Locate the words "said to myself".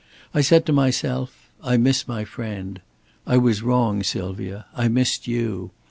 0.41-1.51